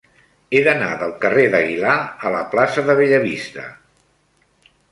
[0.53, 1.93] He d'anar del carrer d'Aguilar
[2.29, 3.69] a la plaça de Bellavista.